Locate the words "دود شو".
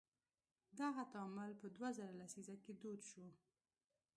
2.81-3.27